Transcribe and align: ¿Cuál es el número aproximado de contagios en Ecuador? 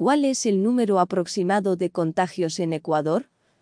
¿Cuál 0.00 0.24
es 0.24 0.46
el 0.46 0.62
número 0.62 0.98
aproximado 0.98 1.76
de 1.76 1.90
contagios 1.90 2.58
en 2.58 2.72
Ecuador? 2.72 3.28